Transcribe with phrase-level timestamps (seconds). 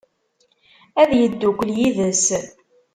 [1.01, 2.25] Ad yeddukel yid-s?